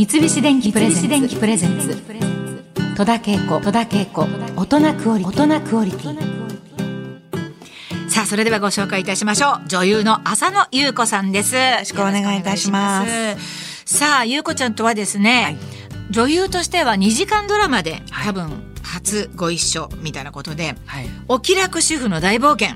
[0.00, 0.90] 三菱電機プレ
[1.58, 1.94] ゼンツ
[2.96, 6.16] 戸田恵子大人クオリティ
[8.08, 9.68] さあそれではご紹介いたしましょう。
[9.68, 11.54] 女優の浅野ゆう子さんです。
[11.54, 13.36] よろしくお願いいたします。
[13.84, 15.58] さあゆう子ちゃんとはですね、はい、
[16.08, 22.74] 女優としては2時間ドラマで、多分初ご一緒みたいなことで、はい、お気楽主婦の大冒険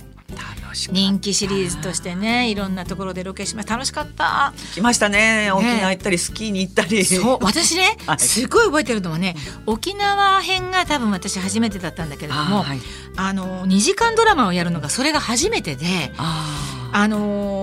[0.75, 4.52] 人気シリーズとしてねいろんなところでロケしま楽しかった。
[4.74, 5.50] 来ましたね。
[5.52, 7.05] 沖縄行ったり、スキーに行ったり。
[7.05, 12.80] そう私ね、 はい、すごい覚えてるのはね沖縄編が多分私初めてだったんだけれどもあ、はい、
[13.16, 17.53] あの2時間ドラマをやるのがそれが初めてであの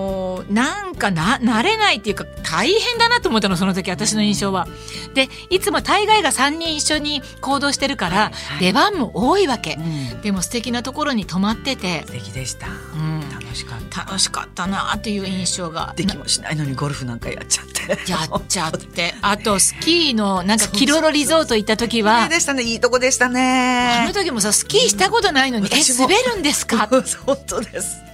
[0.42, 4.68] ー、なんかな慣れないっていうか大変だなと思ったのその時私の印象は。
[5.14, 9.82] でいつも大概が3人一緒に行動してるから、出番も多いわけ、う
[10.18, 12.04] ん、でも素敵なところに泊まってて。
[12.06, 14.02] 素敵でした、うん、楽しかった。
[14.02, 15.94] 楽しかったなっていう印象が。
[15.96, 18.12] できもしないのにゴルフなんかやっちゃって。
[18.12, 19.16] やっちゃって。
[19.22, 24.02] あとスキーのなんかキロロリゾート行った時はでしたねいいとこでしたね。
[24.04, 26.88] あの時もさスキーしたことないのに、うん、え滑るんですか？
[27.26, 28.11] 本当です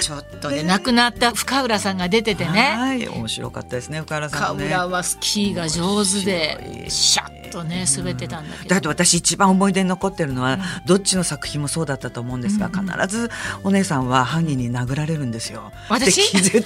[0.00, 2.74] ちょっとね亡くなった深浦さんが出ててね。
[2.76, 13.30] はい面白かったですね深浦さん、ね、深浦はスキーが上手でシャッとね滑ってたんだけど、だって私一番思い出に残ってるのは、うん、どっちの作品もそうだったと思うんですが、必ず
[13.64, 15.72] お姉さんは犯人に殴られるんですよ。
[15.88, 16.30] 私？
[16.30, 16.62] 気絶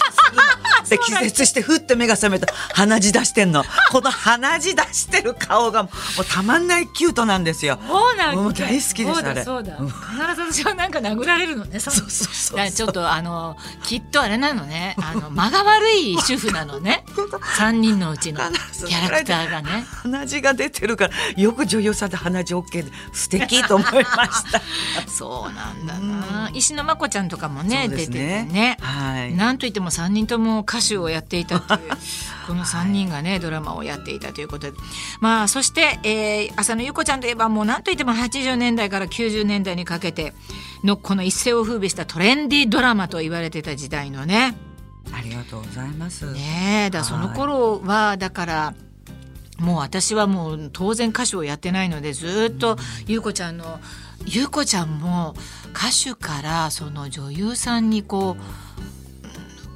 [0.93, 2.53] で気絶してふって目が覚めた。
[2.73, 3.63] 鼻血出してんの。
[3.91, 5.89] この鼻血出してる顔がも
[6.21, 7.79] うたまんないキュートなんですよ。
[7.87, 9.43] そうなんもう大好きですあれ。
[9.43, 14.95] そうだ必ず私はなんか殴られるのねそうそうそうちょっとあのきっとあれなのね。
[15.01, 17.03] あの間が悪い主婦なのね。
[17.57, 18.39] 三人のうちの
[18.87, 19.85] キャラクターがね。
[20.03, 24.61] 鼻血が出てるからよく女優さんで鼻血 OK で素敵と思いました。
[25.07, 31.79] そうなんだな、石野真子ちゃんとかもね、ね、出ててね、はい、なんといっても三人とも歌手をやっていたという
[32.47, 34.77] この3人がね、ドラマをやっていたということで
[35.19, 40.33] まあそして、えー、浅野ゆう子ちゃんといえばもう何といっても80年代から90年代にかけて
[40.83, 44.57] のこの一世を風靡したトレンディードラマと言われてた時代のね。
[45.11, 46.31] ありがとうございます。
[46.31, 48.73] ねだその頃はだから
[49.59, 52.77] もう私はもう当然歌手をやってないのでずっと
[53.07, 53.79] 優子ちゃんの
[54.25, 55.35] 優子ちゃんも
[55.73, 58.43] 歌手からその女優さんにこう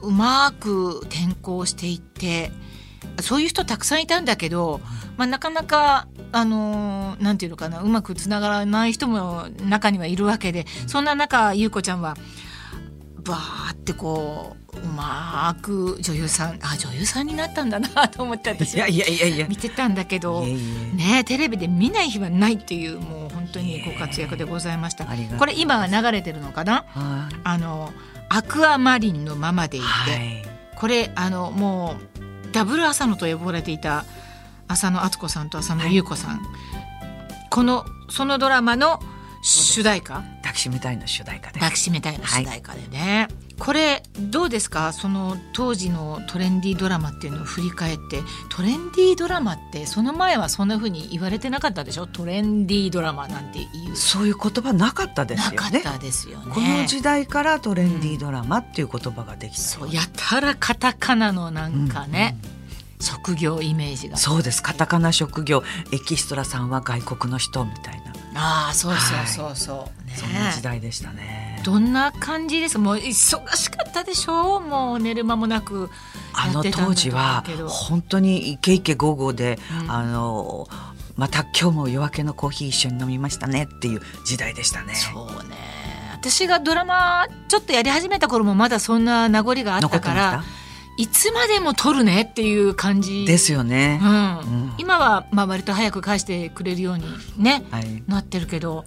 [0.01, 2.51] うまく転校していって
[3.21, 4.79] そういう人たくさんいたんだけど、
[5.17, 12.15] まあ、なかなかあのなんていうのかなうまくつながらない人も中にはいるわけでそんな中優子ちゃんは
[13.23, 25.05] バーってこううまく女優さんあ女優さんになったんだなと思って私はいやいやいや見てたんだけどねテレビで見ない日はないっていうもう本当にご活躍でございました。
[25.05, 26.85] これ今流れてるのかな？
[27.43, 27.91] あの
[28.29, 30.43] アクアマリンのままでいて、はい、
[30.75, 34.05] これあのもうダブル浅野と呼ばれていた
[34.67, 36.39] 浅野敦子さんと浅野ゆう子さん、はい、
[37.49, 38.99] このそのドラマの
[39.41, 40.23] 主題歌。
[40.47, 44.93] 抱きしめたいの主題歌で抱きしめたいの主題歌でね、はいこれどうですか？
[44.93, 48.21] その当時のトレンディードラマっていうのを振り返って。
[48.49, 52.07] トレンディードラマってその前はそんなふうに言われてなかったでしょ？
[52.07, 53.95] トレンディードラマなんていう。
[53.95, 55.55] そういう言葉なかったですよね。
[55.57, 56.51] なかったですよね。
[56.53, 62.57] この時代からトレンディードラマっていう言葉ができた、そうやたらカタカナのなんかね、うんうん。
[62.99, 64.17] 職業イメージが。
[64.17, 64.61] そうです。
[64.63, 65.63] カタカナ職業。
[65.91, 68.13] エキストラさんは外国の人みたいな。
[68.39, 71.61] ああそうそうそうそう、はいね、そんな時代でしたね。
[71.63, 72.77] どんな感じです？
[72.77, 73.11] もう忙
[73.55, 74.57] しかったでしょ？
[74.57, 75.89] うもう寝る間もなく
[76.33, 80.67] あの当時は本当にイケイケゴーゴーで、うん、あの
[81.15, 84.93] また今日も夜明けのコーヒー一緒に飲みましたねっていう時代でしたね。
[84.95, 85.55] そうね。
[86.13, 90.43] 私がドラマちょっとやり始めた頃もまだそんな名残があったから
[90.97, 93.25] いつまでも撮るねっていう感じ。
[93.25, 97.05] ですよね、うん、うん、今はまあ割と早く返してくれるように
[97.37, 98.83] ね、はい、なってるけど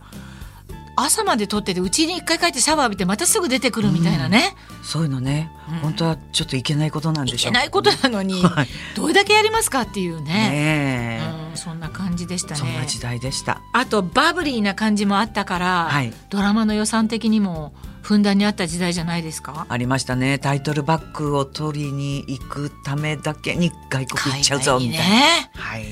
[0.97, 7.51] 朝まで撮っててうちに一回帰ってシャワー浴びてまたすぐ出てくるみたいなね、うん、そういうのね、うん、本当はちょっといけないことなんでしょう。
[7.51, 11.21] いけないことなのに、 はい、どれだけやりますかっていうね、ね、
[11.51, 12.61] うん、そんな感じでしたね。
[12.61, 13.61] そんな時代でした。
[13.73, 17.73] あとバブリーな感じもあったから、はい、ドラマの予算的にも
[18.03, 19.67] ふんだんにあった時代じゃないですか？
[19.69, 20.39] ありましたね。
[20.39, 25.89] タイトルバックを取りに行くためだけに外国行っちゃうぞみたいな、ね、はい、考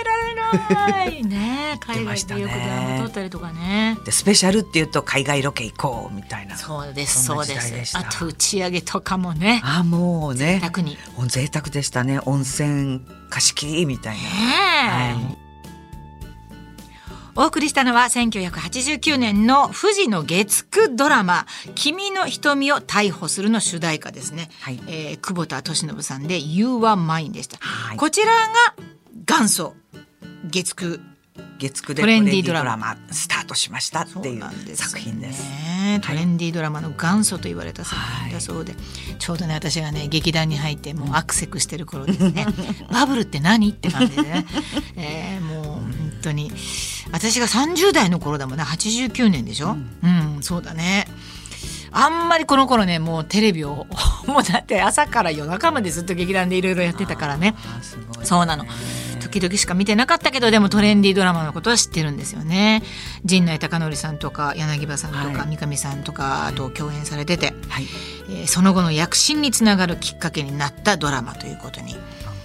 [0.00, 0.33] えられな
[1.04, 1.24] い。
[1.24, 3.98] ね 海外でよくドラマ撮ったりとかね。
[4.04, 6.56] でスペシャルっていうと海外ロケ行こうみたいな。
[6.56, 7.96] そうですそうです。
[7.96, 9.60] あと打ち上げとかもね。
[9.64, 10.60] あもうね。
[10.60, 10.98] 贅沢に。
[11.28, 12.20] 贅沢でしたね。
[12.24, 15.44] 温泉貸し切りみたいな、はい。
[17.36, 24.80] お送りしたのは1989年の富士の月9ドラマ「君の瞳を逮捕する」の主題歌ですね、はい。
[24.86, 27.96] えー久保田利伸さんで「You Are Mine」でした、はい。
[27.96, 28.74] こちらが
[29.26, 29.74] 元祖
[30.62, 31.00] 月9
[31.58, 32.96] 月9でトレンディードラマ。
[33.10, 35.42] スタートしましたっていう作品です。
[35.42, 38.74] ねトレンディードラマの元祖と言われた作品だそうで、
[39.18, 42.46] ちょうどね私がね劇団に入ってもうアクセクしてる頃ですね。
[42.92, 43.70] バブルって何？
[43.70, 44.46] って感じでね、
[44.96, 45.82] えーもう本
[46.22, 46.52] 当に。
[47.10, 48.62] 私が30代の頃だもんね。
[48.64, 49.76] 89年でしょ？
[50.02, 51.08] うん、そうだね。
[51.90, 53.86] あんまりこの頃ねもうテレビを
[54.26, 57.54] もうだって朝から夜中までずっと劇団でいろいろやってたからね。
[57.56, 58.64] あーすごいそうなの。
[59.24, 62.82] 時々しか見てなかったけどでもトレンディードラマのことは知ってるんですよね。
[63.24, 67.86] 陣内孝則さんとか柳葉さんとか、はい三上さんとかと共演されてて、はい。
[68.28, 71.96] えーその後の躍進につながるきっかけになったドラマということに。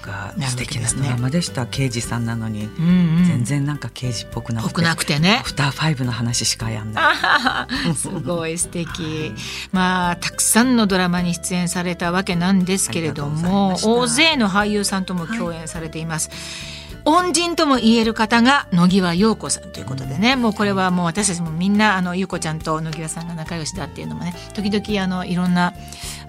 [0.10, 1.66] なんかなる素敵なドラマでした。
[1.66, 4.82] 刑事さんなのに、うんうん、全然なんか刑事っぽくなくて。
[4.82, 5.44] なくてねア。
[5.44, 7.96] フターファイブの話しかやんない。
[7.96, 9.34] すごい素敵。
[9.72, 16.30] まあたくさんのドラマに出演されたわけなんですけれども大勢の俳優さんとも共演されています。
[17.06, 24.34] 恩人とも言える方が野際陽子さんということでね、もうこれはもう私たちもみんなあの優子ちゃんと野際さんが仲良しだっていうのもね。
[24.54, 25.74] 時々あのいろんな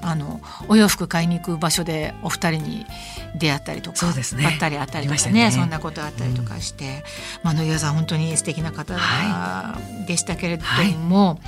[0.02, 2.86] あのお洋服買いに行く場所でお二人に
[3.34, 4.44] 出会ったりとかそうですね。
[4.44, 5.32] ばったり会ったりとかね。
[5.32, 5.50] ね。
[5.50, 7.04] そんなことあったりとかして、
[7.42, 10.64] まあ、野際さん本当に素敵な方はでしたけれど
[10.98, 11.40] も、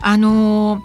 [0.00, 0.82] あの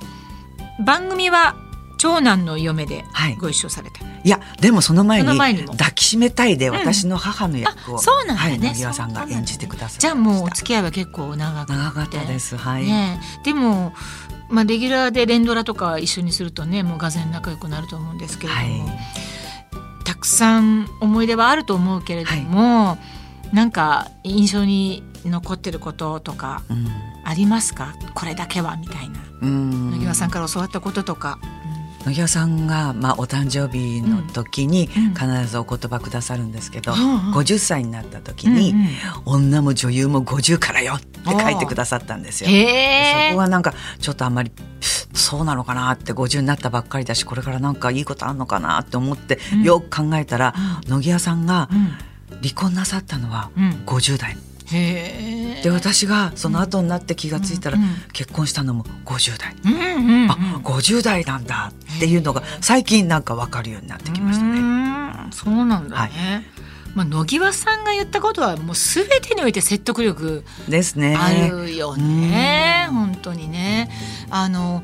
[0.83, 1.55] 番組は
[2.03, 3.37] 長男の嫁ではい。
[3.37, 5.71] ご一緒された、いやでもその前にその前にも。
[5.71, 8.57] 抱きしめたいで私の母の役を、あそうなんだ。
[8.57, 9.99] ねはい、さんが演じてください。
[9.99, 12.57] じゃあもうお付き合いは結構長長かったです。
[12.57, 12.83] はい。
[12.83, 13.21] ね。
[13.39, 13.93] えでも、
[14.49, 20.03] まあ、レギュラーで連ドラとか一緒にするとねもうがぜん仲良くなると思うんですけれども、はい。
[20.03, 22.97] たくさん思い出はあると思うけれども、
[23.53, 26.85] なんか印象に残ってることとかうん。
[27.25, 27.95] ありますか？
[28.13, 29.21] これだけはみたいな。
[29.41, 29.91] うん。
[29.91, 31.39] 野際さんから教わったこととか。
[32.05, 38.87] 野際さんが、まあ、お誕生日の時にうん必ずお言葉くださるんですけど、うんうん50歳になった時に、うんうん。
[39.25, 42.49] 女も女優も50からよって書いてくださったんですよ。
[42.49, 44.51] そこはなんかちょっとあんまり
[45.13, 49.63] そうなのかなって50になったばっかりだしこれからなんかいいことあんのかなって思って、うん。
[49.63, 50.53] よく考えたら、
[50.87, 52.37] 野際さんがうん。
[52.41, 53.83] 離婚なさったのはうん。
[53.85, 54.35] 50代、
[55.63, 57.83] で私がその後になって気がついたら、うん。
[57.83, 57.89] うん。
[58.11, 60.31] 結婚したのも50代、うんうんうん。
[60.31, 64.59] あ50代なんだっていうのが最近なんか分かるようになってきましたね。
[65.29, 66.45] うそうなんだね。
[66.95, 71.15] まあ野際さんが言ったことはもうすべてにおいて説得力ですね。
[71.15, 73.89] あるよね、本当にね。
[74.29, 74.83] あの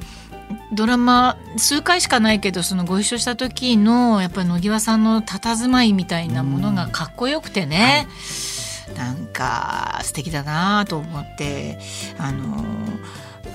[0.73, 8.07] ドラマ数回しかないけどそのご一緒した時のやっぱり野際さんの佇まいみたいなものがかっこよくてね、
[8.97, 11.79] なんか素敵だなと思って
[12.17, 12.63] あの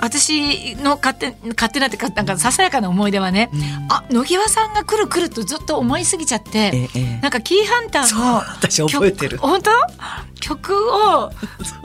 [0.00, 3.50] 私の勝手勝手なってなんかささやかな思い出はね、
[3.88, 9.38] あ野際さんが来る来るとずっと思いすぎちゃって、ええなんかキーハンターそうの私覚えてる。
[9.38, 9.70] 曲本当？
[10.41, 11.31] 曲を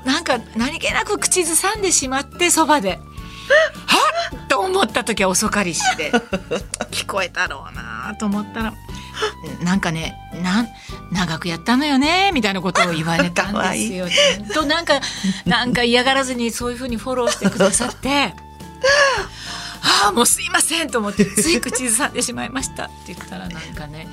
[0.05, 2.99] なんか何気なく口ずさんでしまってそばで。
[3.87, 3.97] は
[4.35, 4.47] っ？
[4.47, 6.11] と思った時は遅かりしで
[6.91, 8.73] 聞こえたろうなと思ったら
[9.63, 10.67] なんかねなん
[11.11, 14.07] 長くやったのよねみたいなことを言われたんですよ。
[14.53, 14.99] となんか
[15.45, 18.33] なんか嫌がらずにそういうふうにフォローしてくださって。
[20.03, 22.85] ああもうすいませんと思ってつい口ずさんでしまいました。
[22.85, 24.07] って言ったらなんかね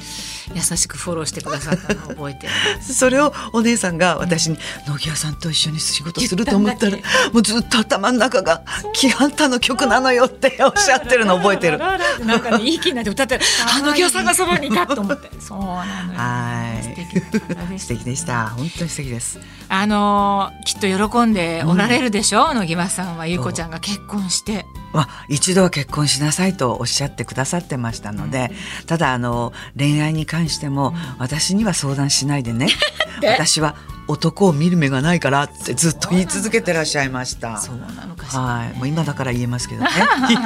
[0.55, 2.47] 優しくフォローしてくださったのを覚えて。
[2.47, 2.53] る
[2.83, 6.97] それをお姉さんが私に「野際さんと一緒に仕事すると思ったら
[7.33, 8.63] もうずっと頭の中が
[8.95, 11.79] 「キハンタの曲なのよ」っておっしゃってるの覚えてる。
[11.79, 11.97] な
[12.37, 15.31] んかねいい気になって歌って あの業さんがそばにいたと思って。
[15.41, 16.19] そうなのよ。
[16.19, 17.79] はい。
[17.79, 18.49] 素敵でした。
[18.51, 19.39] 本当に素敵です。
[19.69, 23.27] あのーきっと喜んでおられるでしょう、野際さんは。
[23.27, 24.67] ゆうこちゃんが結婚して
[24.97, 28.51] まあ、一度は結婚しなさいとおっしゃってくださってましたので、
[28.87, 32.69] ただあの恋愛に関しても、私には相談しないでね。
[33.21, 33.29] で？
[33.29, 33.77] 私は
[34.09, 37.59] 男を見る目がないからってずっと言い続けてらっしゃいました。
[37.59, 39.91] そうなのかしら、はい、もう今だから言えますけどね。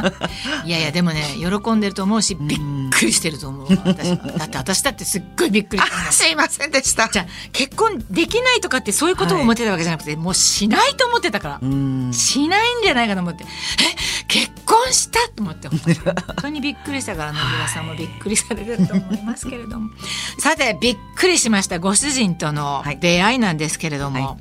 [0.65, 2.59] いやいやでもね喜んでると思うしびっ
[2.91, 4.17] くりしてると思う 私は。
[4.17, 5.83] だって私だってすっごいびっくり。
[6.11, 7.09] すいませんでした。
[7.09, 12.11] じゃあ結婚できないとかってそういうことを思ってたわけじゃなくて、もうしないと思ってたから、うん。
[12.13, 13.45] しないんじゃないかと思って。
[13.45, 15.81] え結婚したと思って本
[16.43, 19.91] 当にびっくりしたから野際さんもびっくりされると思いますけれども、
[20.39, 22.99] さてびっくりしましたご主人とのはい。
[23.01, 24.37] 出会いなんですけれども、は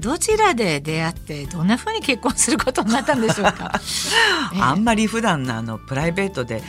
[0.00, 3.72] どちらで出会ってどんな風に結婚することになったんでしょうか？
[4.54, 4.60] ええ。
[4.62, 6.62] あんまり普段のあのプライベートで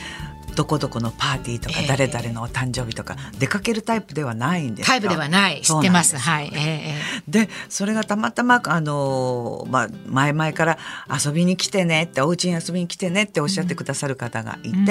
[0.54, 5.60] どこどこのパーティーとか、誰々のお誕生日とか出かけるタイプではないんですタイプではない。
[5.62, 6.16] 知ってます。
[6.16, 10.78] はい、えー、でそれがたまたまあの、まあ、前々から
[11.24, 14.86] 遊びに来てねってお家に遊びに来てねっておっしゃってくださる方がいて、うん、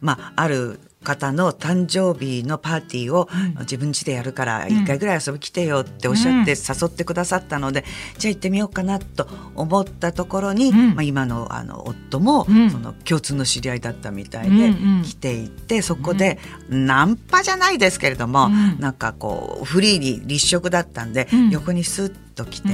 [0.00, 3.28] まあある方の誕生日のパーティーを
[3.60, 7.84] 自分家でやるから一回ぐらい遊び来てよっておっしゃって誘ってくださったので、
[8.18, 22.68] じゃあ行ってみようかなと思ったところに、まあ、今のあの夫もその共通の知り合いだったみたいで来ていてそこでナンパじゃないですけれども、なんかこうフリーに立食だったんで、横にスッと来て、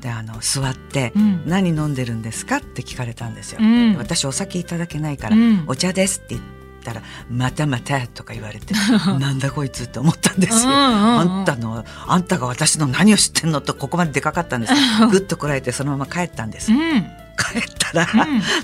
[0.00, 1.12] であの座って、
[1.46, 3.60] 何飲んでるんですか?」って聞かれたんですよ。
[3.98, 6.58] 私お酒いただけないから、お茶です」って言って
[6.88, 8.74] たら「またまた」とか言われて
[9.18, 10.70] なんだこいつって思ったんですよ。
[10.72, 14.72] あんたのあんたが私の何を知ってんのとここまででかかったんです。
[15.10, 16.72] ぐっとこらえてそのまま帰ったんです。
[16.72, 16.78] うん、
[17.36, 18.08] 帰ったら、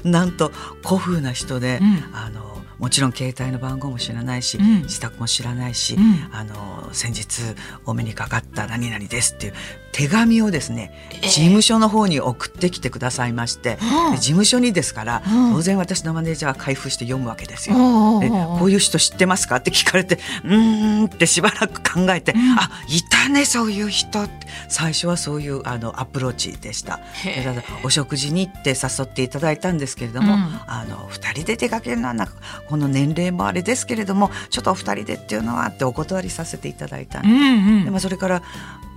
[0.05, 0.53] うん、なんと
[0.85, 7.55] 古風な人で、うん、あのもちろん携帯の番号も知らないし、うん、自宅も知らないし、うん、あの先日
[7.87, 9.55] お目にかかった何々ですっていう
[9.95, 15.23] 手紙をですね、事務所の方に送ってきてくださいまして、えー、事務所にですから、
[15.53, 17.77] 当然私のマネージャーは開封して読むわけですよ。
[18.19, 19.57] でこういう人知ってますか？
[19.57, 24.45] って聞かれて うーんってしばらく考えて、うん、あいたねそういう人って。
[24.69, 27.01] 最初はそういうあのアプローチでした。
[27.85, 32.35] お食事に行って誘っていただいたんですけれども、うん、あの2人で出かけるのはなんか
[32.69, 38.43] この年齢もあれですけれどもちょっとお二人でっていうのはってお断りさせていただいたんで,、うんうん、でまあ、それから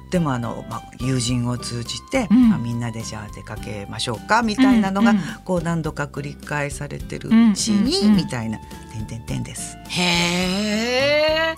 [0.09, 8.59] でもあの、まあ、友人を通じて、うん、まあ、みんなでじゃあ出かけましょうかみたいなのが、こう何度か繰り返されてるうちに、みたいな
[8.93, 9.77] 点点点です。
[9.89, 11.55] へえ。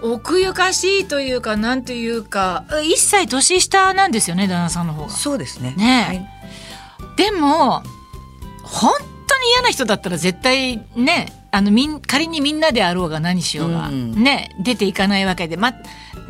[0.00, 5.08] 奥ゆかしいというかなんというか一歳年下なんですよね旦那さんの方が。
[5.10, 5.74] そうですね。
[5.76, 7.82] ね、はい、でも
[8.62, 8.92] 本
[9.26, 15.72] 当に嫌な人だったら絶対ねあのみん仮にみんなであろうが何しようが、うん、ね出ていかないわけでま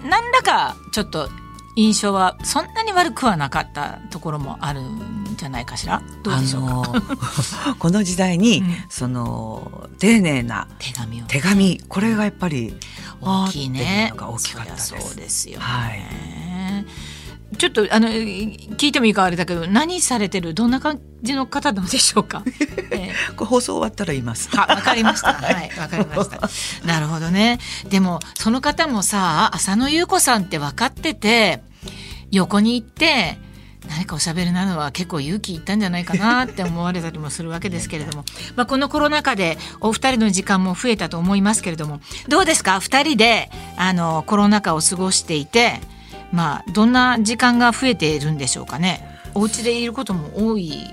[0.08, 1.28] なんだかちょっと
[1.76, 6.02] 印象はそんなに悪くはなかったところもあるんじゃないかしら？
[6.24, 11.80] どうでしょうか、あのー、 この時代に、うん、その丁寧な手紙を手紙。
[11.88, 12.74] これがやっぱり
[13.20, 14.12] 大きいね。
[14.16, 14.86] 大きかったです。
[14.88, 16.47] そうですよ、ね、はい
[17.56, 20.52] ちょっとあの聞いてもいいかあれだけど何されてる？
[20.52, 22.42] どんな感じの方なのでしょうか？
[22.92, 24.54] えー、放送終わったら言います。
[24.54, 25.32] わかりました。
[25.40, 26.86] はいわかりました。
[26.86, 27.58] なるほどね。
[27.88, 31.62] でもその方もさ浅野ゆう子さんって分かってて
[32.30, 33.38] 横に行って。
[33.88, 38.24] 何かおしゃべりなのは結構勇気いったんじゃないかなって思われたりもするわけですけれども
[38.54, 42.80] まあこのコロナ禍でお二人の時間も増えたと思いますけれどもどうですか？
[42.80, 45.80] 二人であのコロナ禍を過ごしていて
[46.32, 49.06] まあどんな時間が増えているんでしょうかね。
[49.34, 50.88] お家でいることも多い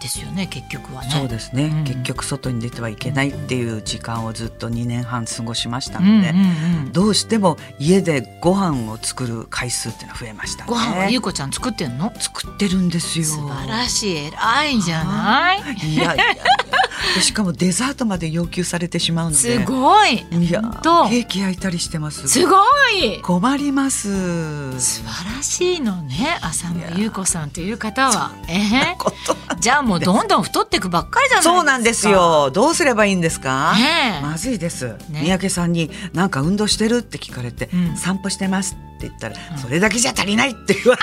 [0.00, 1.10] ですよね結局はね。
[1.10, 10.70] そうですね、うん、結局外に出てはいけないっていう時間をずっと2年半過ごしましたので、うんうんうん、どうしても家でご飯を作る回数っていうのは増えましたね。
[10.70, 12.10] ご飯はゆうこちゃん作ってんの？
[12.18, 13.26] 作ってるんですよ。
[13.26, 15.60] 素晴らしい偉いじゃない。
[15.86, 16.24] いやいや
[17.22, 19.36] しかもデザートまで要求されてしまうので。
[19.36, 20.24] すごい。
[20.30, 22.28] いやとケーキ焼いたりしてます。
[22.28, 22.56] すご
[23.02, 23.20] い。
[23.22, 24.78] 困ります。
[24.80, 28.32] 素晴らしいのね浅野ゆう子さんという方は。
[28.48, 31.54] えー、じゃあもうどんどん太っていくばっかりじゃないですか。
[31.56, 32.50] そうなんですよ。
[32.50, 33.74] どうすればいいんですか？
[33.76, 34.96] ねまずいです。
[35.10, 41.02] ね、三宅さんになんか運動してるって聞かれて、うん、散歩してますって言ったら、うん、それだけじゃ足りないって言われ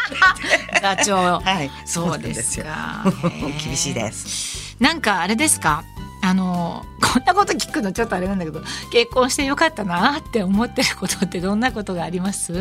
[1.04, 1.12] て。
[1.12, 1.72] はい。
[1.86, 3.04] そうですか。
[3.64, 4.67] 厳しいです。
[4.80, 5.84] なんかあれですか？
[6.24, 12.52] あのこんなこと聞くのちょっとあれなんだけど結婚してよかったなって思ってることってどんなことがあります？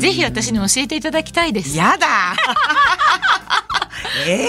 [0.00, 1.76] ぜひ私に教えていただきたいです。
[1.76, 2.06] やだ
[4.26, 4.48] え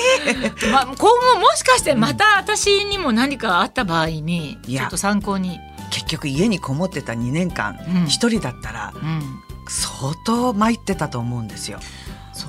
[0.56, 5.60] ー、まあ、今後もしかしてまた私にも何かあった場合にちょっと参考に。
[5.90, 7.78] 結局家にこもってた2年間
[8.08, 9.22] 一、うん、人だったら、うん、
[9.70, 11.80] 相当参ってたと思うんですよ。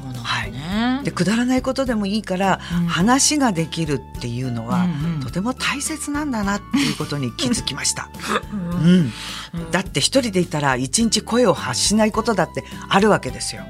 [0.03, 8.09] そうなんね、はい、でくだらないことでもいいから、うん、話ができるっていうのは、うんうん、とても大切なんだなっていうことに気づきました。
[8.53, 9.13] うん、
[9.71, 13.63] だって一人でいたら一日声を発しないことだってあるわけですよ。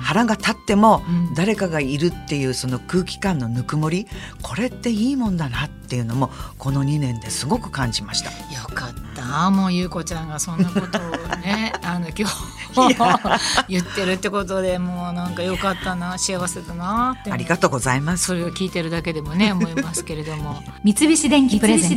[0.00, 1.02] 腹が立っても
[1.34, 4.06] 誰かがいるっていうその空気感のぬくもり
[4.42, 8.30] これっていいもんだなっていうのもこの2年ですごく感じました。
[8.30, 9.50] よかった。
[9.50, 12.57] もうゆうこちゃんがそんなことをね あの今日
[13.68, 18.26] 言ってるってことでもうなんかよかったな幸せだなってありがとうございます。
[18.26, 20.62] それを聞いてるだけでもね思いますけれども。
[20.84, 21.88] 三菱電機プレゼ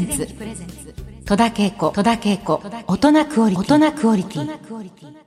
[0.00, 0.28] ンツ。
[1.24, 2.62] 戸田恵子戸田恵子。
[2.86, 5.21] 大人クオリティ